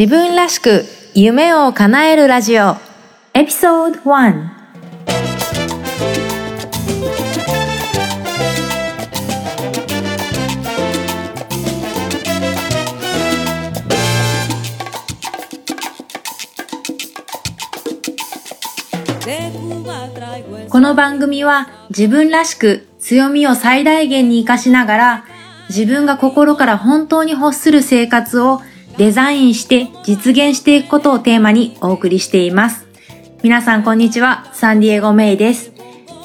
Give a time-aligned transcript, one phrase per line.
[0.00, 2.76] 自分らしく夢を叶えるラジオ。
[3.34, 4.48] エピソード1
[20.70, 25.26] この番組は自分らしく強みを最大限に活かしながら
[25.68, 28.62] 自分が心から本当に欲する生活を
[28.96, 32.86] デザインして実現していくことをテーマにお送りしています。
[33.42, 35.72] 皆さんこんにちは、サンディエゴメイです。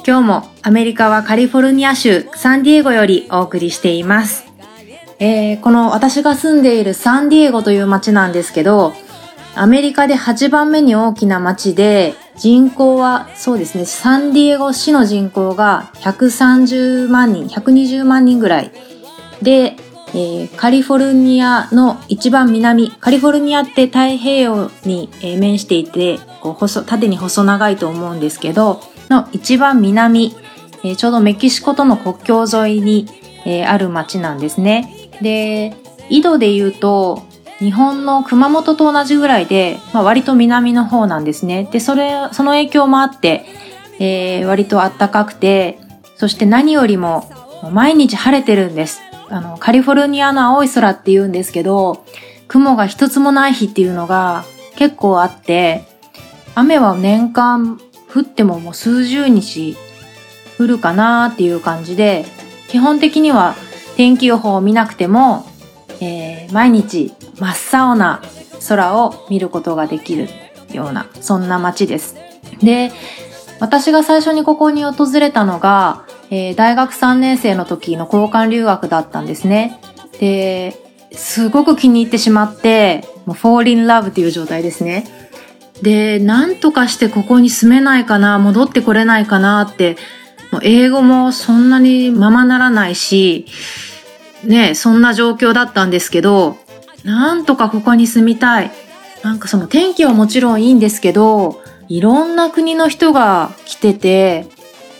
[0.05, 4.45] 今日もアメリカはカリフォルニア州サンディエゴよりお送りしています。
[5.19, 8.93] えー、この私が住んでいるサンディエゴという街なんですけど、
[9.55, 18.71] アメリカで8番目に大きな街で、人口はそうですね、サンディエゴ市の人口が130万人、120万人ぐらい。
[19.41, 19.77] で、
[20.15, 30.33] えー、カリフォルニアの一番南、カリフォルニアって太平洋に、えー、面していて、こう細縦に細長いと思うんですけど、の一番南、
[30.85, 33.07] えー、ちょうどメキシコとの国境沿いに、
[33.47, 35.11] えある町なんですね。
[35.21, 35.75] で、
[36.09, 37.21] 緯度で言うと、
[37.59, 41.69] 日本の熊本と同じぐらいで、まあ、割と南の方なんですね。
[41.71, 43.45] で、それ、その影響もあって、
[43.99, 45.77] え割と暖かくて、
[46.15, 47.29] そして何よりも
[47.71, 48.99] 毎日晴れてるんです。
[49.29, 52.05] あの、カリフォルニアの青い空って言うんですけど、
[52.47, 54.45] 雲が一つもない日っていうのが
[54.75, 55.83] 結構あって、
[56.53, 57.79] 雨は年間
[58.13, 59.75] 降ってももう数十日
[60.57, 62.25] 降るかなっていう感じで、
[62.69, 63.55] 基本的には
[63.97, 65.45] 天気予報を見なくても、
[66.01, 68.21] えー、毎日真っ青な
[68.67, 70.27] 空を見ることができる
[70.71, 72.15] ような、そんな街です。
[72.61, 72.91] で、
[73.59, 79.79] 私が最初にここに訪れたのが、えー、大学3年生の時の交換留学だったんですね。
[80.19, 80.75] で、
[81.11, 85.05] すごく気に入ってしまって、もう fall in love っていう状態ですね。
[85.81, 89.97] で、なんとかしてここに住めないかな、戻ってこれないかなって、
[90.51, 93.45] もう英語もそんなにままならないし、
[94.43, 96.57] ね、そんな状況だったんですけど、
[97.03, 98.71] なんとかここに住みたい。
[99.23, 104.47] なんかその天気はもちろんいいんですけど、いろんな国の人が来てて、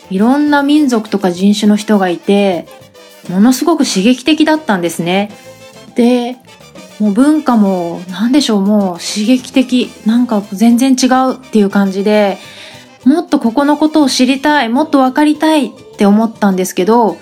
[0.09, 2.67] いろんな民族とか人種の人がいて、
[3.29, 5.31] ものすごく刺激的だったんですね。
[5.95, 6.37] で、
[6.99, 12.37] もう文化も何でしょう、もう刺激的、なんか全然違うっていう感じで、
[13.03, 17.17] もっとここのことを知りたい、もっとわかりたいって思ったんですけど、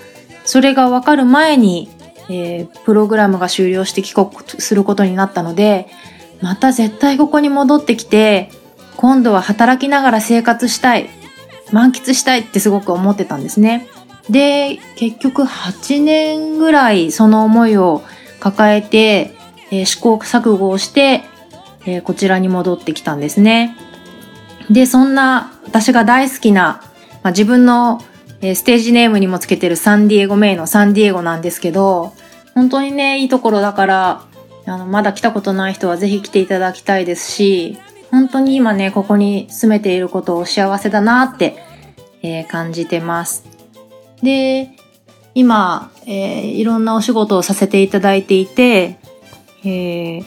[0.45, 1.89] それがわかる前に、
[2.29, 4.29] えー、プログラムが終了して帰国
[4.59, 5.87] することになったので、
[6.41, 8.49] また絶対ここに戻ってきて、
[8.97, 11.09] 今度は働きながら生活したい。
[11.73, 13.87] 満喫したいってすごく思ってたんですね。
[14.29, 18.03] で、結局8年ぐらいその思いを
[18.39, 19.35] 抱えて、
[19.71, 21.23] えー、試行錯誤をして、
[21.85, 23.75] えー、こちらに戻ってきたんですね。
[24.69, 26.81] で、そんな私が大好きな、
[27.23, 28.01] まあ、自分の、
[28.41, 32.13] えー、ステージネームにもつけてるサンディエゴメイのサンディエゴなんですけど、
[32.53, 34.23] 本当にね、いいところだから、
[34.65, 37.79] あの、まだ来たことない人はぜひ来ていただきたいですし、
[38.13, 41.55] 本当に今ね、ここに住めていることを幸せだなって、
[42.21, 43.43] えー、感じてます。
[44.21, 44.69] で、
[45.33, 48.99] 今、えー、いろんなお仕事をさせていただいていて、
[49.65, 50.25] えー、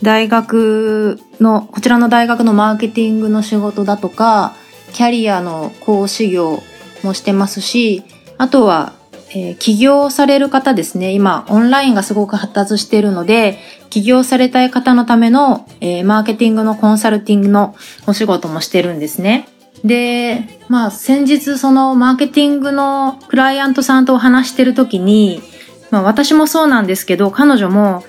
[0.00, 4.54] 大学の、こちらの大学のマーケティングの仕事だとか、
[4.92, 6.62] キャリアの講師業
[7.02, 8.04] もしてますし、
[8.38, 8.92] あとは
[9.34, 11.12] えー、起業される方ですね。
[11.12, 13.58] 今、オンラインがすごく発達しているので、
[13.90, 17.74] 起業されたい方のための、えー、マーケティングのコンサルティングの
[18.06, 19.48] お仕事もしてるんですね。
[19.84, 25.42] で、まあ、先日そのマーケティングのクライアントさんとお話してる時に、
[25.90, 28.02] まあ私もそうなんですけど、彼女も、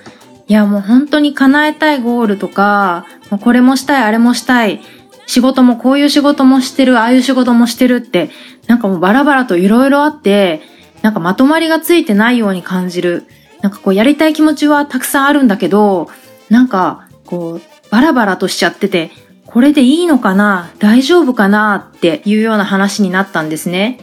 [0.48, 3.04] いやもう本当に叶えたいゴールとか、
[3.42, 4.80] これもしたい、あれもしたい、
[5.26, 8.30] 仕事もこういう仕事もしてる、ああいう仕事もしてるって、
[8.66, 10.62] なんかもうバラバラと色々あって、
[11.06, 13.26] なんかまとまりがついてないように感じる。
[13.62, 16.10] なんかこうやりたい気持ちはたくさんあるんだけど、
[16.50, 19.12] なんかこうバラバラとしちゃってて、
[19.44, 20.72] これでいいのかな？
[20.80, 21.92] 大丈夫かな？
[21.96, 24.00] っていうような話になったんですね。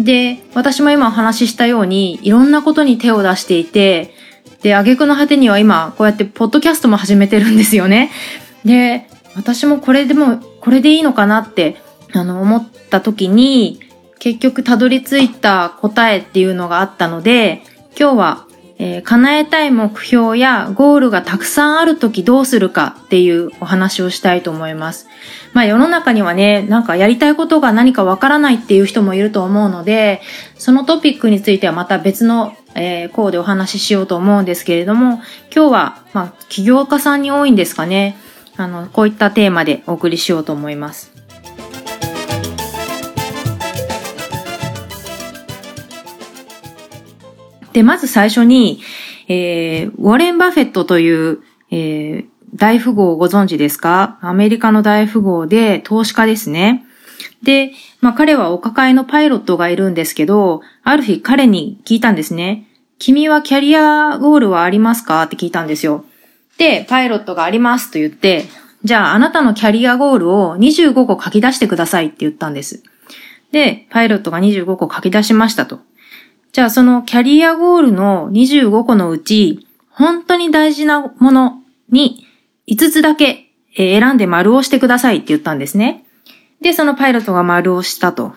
[0.00, 4.14] で、私も今お話ししたように、いろんなことに手を出していて、
[4.62, 8.10] で、挙句の果てには今、こうやってポッドキャストも始めてるんですよね。
[8.64, 11.40] で、私もこれでも、これでいいのかな？
[11.40, 11.76] って、
[12.14, 13.80] あの、思った時に、
[14.18, 17.62] 結局たどり着いた答えっていうのがあったので、
[17.98, 18.46] 今日は、
[18.78, 25.08] えー、叶えたい目標やゴールがたくさんある時どうするかっていうお話をしたいと思います。
[25.54, 30.20] まあ世の中にはね、なんかやりたいことが何かわからないっていう人もいると思うので、
[30.58, 35.22] そのトピックについてはまた別のえー、こうでお話ししようと思うんですけれども、
[35.54, 38.16] 今日は、まあ、起業家さんに多いんですかね。
[38.58, 41.15] あの、こういったテーマでお送りしようと思います。
[47.76, 48.80] で、まず最初に、
[49.28, 54.18] えー、ウォレン・バフェットという、えー、大富豪をご存知ですか？
[54.22, 56.86] アメリカの大富豪で投資家ですね。
[57.42, 62.66] で、まあ彼はお抱えのパイロットがいるんですけど、ある日彼に聞いたんですね。
[62.98, 65.22] 君はキャリアゴールはありますか？
[65.24, 66.06] って聞いたんですよ。
[66.56, 68.46] で、パイロットがありますと言って、
[68.84, 72.82] じゃああなたのキャリアゴールを25個書き出してくださいって言ったんです。
[73.52, 75.80] で、パイロットが25個書き出しましたと。
[76.56, 82.26] じゃあそのキャリアゴールの25個のうち、本当に大事なものに
[82.66, 86.06] 5つだけ選んで丸をしてくださいって言ったんですね。
[86.62, 88.32] で、そのパイロットが丸をしたと。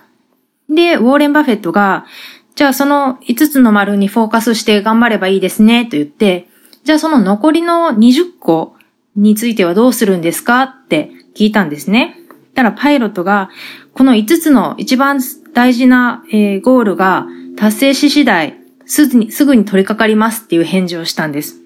[0.70, 2.08] で、ウォーレン・バフェットが、
[2.56, 6.50] じゃあその5つの丸にフォーカスして頑張ればいいですねと言って、
[6.84, 8.76] じゃあその残りの20個
[9.16, 12.18] についてはどうするんですかって聞いたんですね。
[12.54, 13.50] たらパイロットが、
[13.94, 15.22] この5つの一番
[15.54, 17.26] 大事な、えゴールが
[17.60, 21.58] 達成し次第、すぐに、すぐに取り掛かりますっていう返事をしたんです。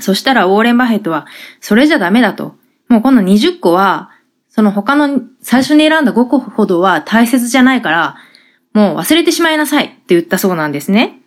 [0.00, 1.26] そしたらウォーレン・バフェットは、
[1.60, 2.56] それじゃダメだと。
[2.88, 4.10] もうこの20個は、
[4.48, 8.16] その他の最初に選んだ5個ほどは大切じゃないから、
[8.72, 11.20] もう忘れてしまいなさいって言ったそうなんですね。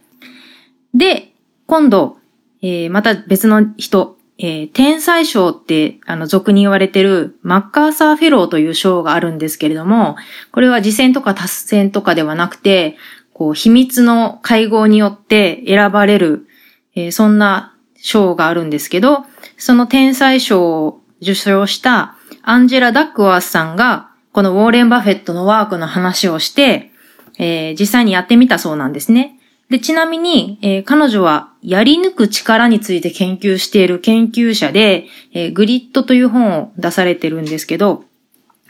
[0.93, 1.31] で、
[1.65, 2.17] 今度、
[2.61, 10.17] えー、また別の人、えー、天才賞って、あの、俗に言われてるマッカーサーフェローという賞があるんですけれども、
[10.51, 12.97] これは次戦とか達戦とかではなくて、
[13.39, 16.45] こう、秘密の会合によって選ばれる、
[16.93, 19.25] えー、そんな賞があるんですけど、
[19.57, 26.91] その天才賞を受賞したアンジェラ・ダックワースさんが、このウォーレン・バフェットのワークの話をして、
[27.37, 29.39] えー、実際にやってみたそうなんですね。
[29.69, 38.03] で、ちなみに、えー、彼女はやり抜く力について研究している研究者で、えー、グリッドという本を出されてるんですけど、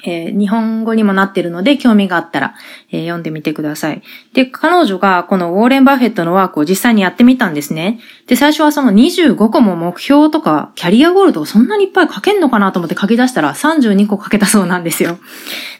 [0.04, 2.56] えー、日本語にもなってるので、興味があったら、
[2.92, 4.02] えー、読んでみてください。
[4.34, 8.00] で、彼女がこのウォーレン・バフェットのワークを実際にやってみたんですね。
[8.28, 15.18] で、最初はその25個も目標とか、キャリアゴールとかそんなにいっぱい書けんのかなと思って書き出したら32個書けたそうなんですよ。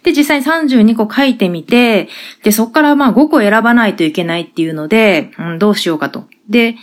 [0.04, 2.10] で、実際に32個書いてみて、
[2.44, 6.26] で、そっからまあ5個選ばないといけないっていうので、うん、どうしようかと。
[6.48, 6.76] で、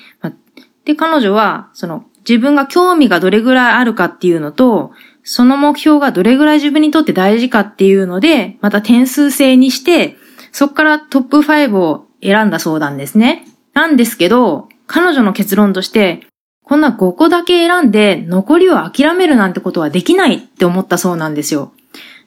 [0.86, 4.92] で、彼女は、その、自分が興味がどれぐらいあるかっていうのと、
[5.28, 10.17] その目標がどれぐらい自分にとって大事かっていうので、また点数制にして、
[10.52, 13.44] そこからトップ5を選んだそうなんですね。
[13.75, 16.20] なんですけど、彼女の結論として、
[16.62, 21.73] こんな5個だけ選んで残りを諦めるなんてことはできないって思ったそうなんですよ。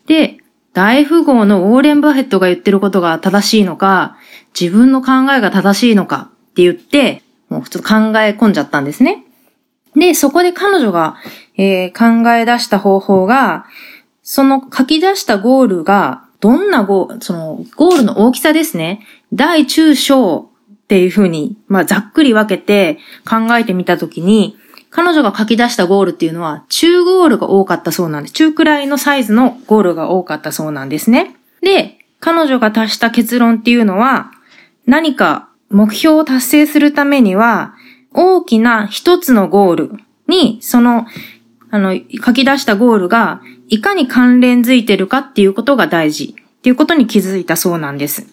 [0.06, 0.38] で、
[0.74, 4.18] 大富豪のオーレン・バフェットが言ってることが正しいのか、
[4.60, 9.24] 自分の考えが正しいのかって言って、もうちょっと考え込んじゃったんですね。
[9.96, 11.18] で、そこで彼女が、
[11.61, 13.65] えー、考え出した方法が、
[14.23, 19.06] その書き出したゴールが、どんなゴール、そのゴールの大きさですね。
[19.33, 22.97] 大中小っていうふうに、まあざっくり分けて
[23.29, 24.57] 考えてみたときに、
[24.89, 28.33] 彼女が書き出したゴールっていうのは中ゴールが多かったそうなんです。
[28.33, 31.35] 中くらいのサイズのゴールが多かったそうなんですね。
[31.62, 34.31] で、彼女が達した結論っていうのは、
[34.85, 37.75] 何か目標を達成するためには、
[38.13, 39.91] 大きな一つのゴール
[40.27, 41.05] に、その、
[41.71, 48.27] あの、書き出したゴールが、いかに関連づいてるかっていうことが大事っていうことに気づいたそうなんです。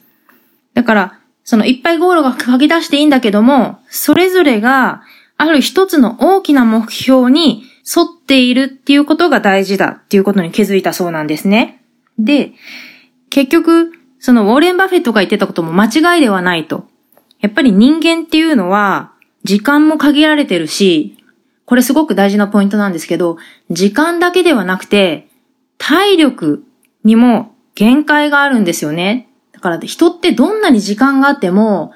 [0.74, 5.02] だから、そのいっぱいゴールが書き出していいんだけども、それぞれが
[5.36, 11.82] ある一つの大きな目標に沿っているっていうことが大事だっていうことに気づいたそうなんですね。
[12.18, 12.52] で、
[13.30, 16.88] 結局、そのウォーレン・バフェットが言ってたことも間違いではないと。
[17.40, 19.12] やっぱり人間っていうのは、
[19.44, 21.15] 時間も限られてるし、
[21.66, 23.36] これすごく大事なポイントなんですけど、
[23.70, 25.28] 時間だけではなくて、
[25.78, 26.64] 体力
[27.04, 29.28] にも限界があるんですよね。
[29.52, 31.92] だから人ってどんなに時間があっても、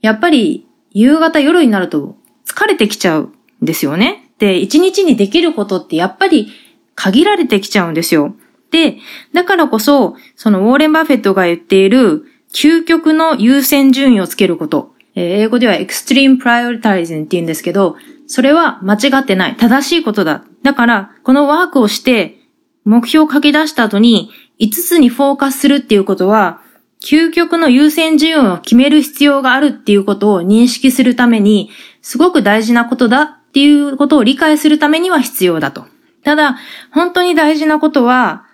[0.00, 4.30] やっぱり夕方夜になると疲れてきちゃうんですよね。
[4.38, 6.48] で、一日にできることってやっぱり
[6.94, 8.34] 限られてきちゃうんですよ。
[8.70, 8.96] で、
[9.34, 14.94] だからこそ、そのウォーレン・バフェットが言っている究極の優先順位をつけること。
[15.14, 17.96] 英語では extreme prioritizing って言うんですけど、
[18.30, 19.56] それは間違ってない。
[19.56, 20.44] 正しいことだ。
[20.62, 22.38] だから、このワークをして、
[22.84, 26.62] 目標を書き出した後に、5つにフォーカスするっていうことは、
[27.02, 31.70] 究極の優先順位を決める必要があるっていうことを認識するために、
[32.02, 35.86] すごく大事なことだっていうことを理解するためには必要だと。
[36.22, 36.56] ただ、
[36.92, 38.44] 本当に大事なことは、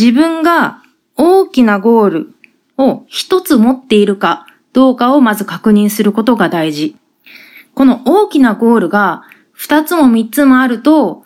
[0.00, 0.82] 自分が
[1.16, 2.34] 大きなゴール
[2.78, 6.96] を一つ持っているか、どうかをまず確認することが大事。
[7.78, 9.22] この大きなゴールが
[9.56, 11.24] 2つも3つもあると、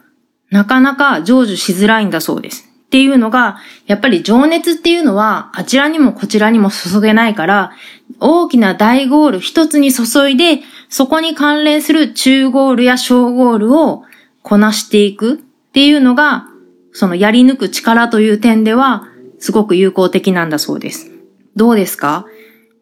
[0.51, 2.69] なかなか成就しづらいんだそうです。
[2.85, 3.57] っていうのが、
[3.87, 7.73] やっぱり情熱っていうのは、あちらにもこちらにも注げないから、
[8.21, 14.03] 大きな大ゴール一つに注いで、そこに関連する中ゴールや小ゴールを
[14.43, 15.39] こなしていくっ
[15.73, 16.49] ていうのが、
[16.93, 21.11] そのやり抜く力という点では、すごく有効的なんだそうです。
[21.57, 22.27] どうですか？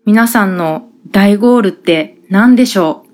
[0.06, 3.09] 皆さんの大ゴールって何でしょう？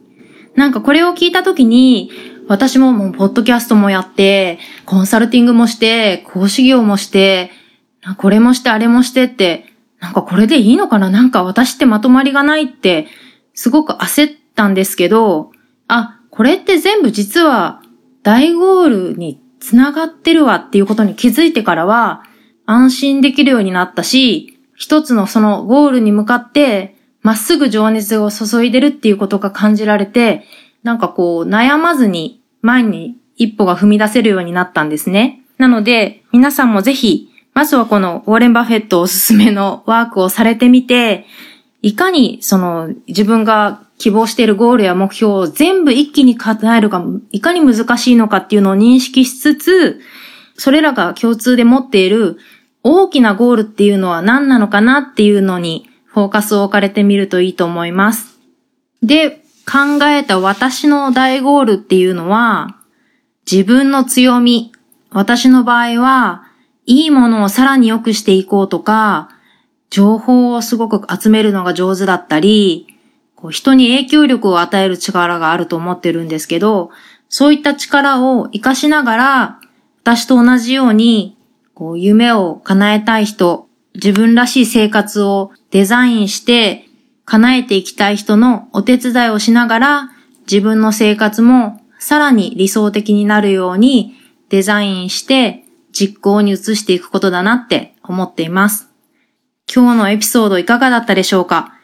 [0.56, 2.10] なんかこれを聞いたときに、
[2.48, 7.50] 私ももう、ポッドキャストもやって、コンサルティングもして、講師業もして、
[8.18, 9.66] これもして、あれもしてって、
[10.00, 11.10] なんかこれでいいのかな？
[11.10, 13.08] なんか私ってまとまりがないって、
[13.54, 15.50] すごく焦ったんですけど、
[15.88, 17.82] あ、これって全部実は
[18.22, 22.22] 大ゴールにつながってるわっていうことに気づいてからは、
[22.66, 26.95] 安心できるようになったし、一つのそのゴールに向かって、
[27.26, 30.44] まっすぐ情熱を注いでるっていうことが感じられて、
[30.84, 35.42] なんかこう悩まずに前に一歩が踏み出せるようになったんですね。
[35.58, 41.26] なので皆さんもぜひ、まずはこのウォーレン・バフェットおすすめのワークをされてみて、
[41.82, 50.00] いかにその自分が希望しているゴールや目標を全部一気に叶えるか、いかに難しいのかっていうのを認識しつつ、
[50.56, 52.38] それらが共通で持っている
[52.84, 58.38] 大きなゴールっていうのは何なのかなっていうのにフォーカスを置かれてみるといいと思います。
[59.02, 62.78] で、考えた私の大ゴールっていうのは、
[63.50, 64.72] 自分の強み。
[65.10, 66.44] 私の場合は、
[66.86, 69.28] いいものをさらに良くしていこうとか、
[69.90, 72.86] 情報をすごく集めるのが上手だったり、
[73.34, 76.88] こう人に影響力を与える力があると思ってるんですけど、
[77.28, 79.60] そういった力を活かしながら、
[80.00, 81.36] 私と同じように、
[81.74, 83.65] こう夢を叶えたい人、
[83.96, 86.86] 自分らしい生活をデザインして
[87.24, 90.10] 叶えていきたい人のお手伝いをしながら、
[90.50, 94.14] 自分の生活もさらに理想的になるように
[94.48, 98.88] デザインして実行に移していくことだなって思っています。
[99.72, 101.74] 今日のエピソードいかがだったでしょうか、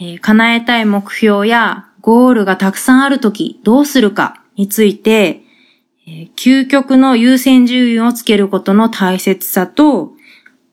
[0.00, 5.42] えー、叶えたい目標やゴールがたくさんあるときどうするかについて、
[6.06, 10.12] えー、究極の優先順位をつけることの大切さと、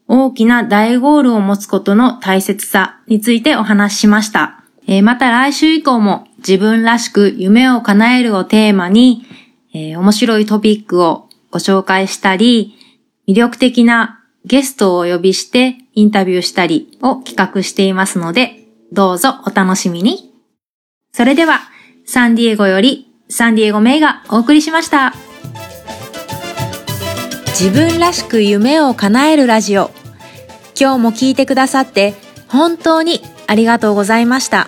[0.07, 4.63] 大きな大ゴールを持つことの大切さについてお話ししました。
[4.87, 9.25] えー、また来週以降も自分らしく夢を叶えるをテーマに、
[9.73, 12.75] えー、面白いトピックをご紹介したり、
[13.27, 20.31] 魅力的なゲストをお呼びしてインタビューしたりを企画していますので、どうぞお楽しみに。
[21.11, 21.61] それでは、
[22.05, 25.24] サンディエゴよりサンディエゴメイがお送りしました。
[27.57, 29.89] 自分らしく夢を叶えるラジオ。
[30.77, 32.13] 今日も聞いてくださって
[32.49, 34.67] 本当にありがとうございました。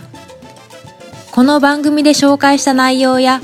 [1.33, 3.41] この番組で紹介した内容や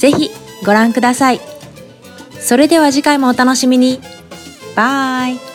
[0.00, 0.28] ぜひ
[0.66, 1.40] ご覧ください。
[2.40, 4.02] それでは次回もお楽しみに。
[4.76, 5.53] バイ。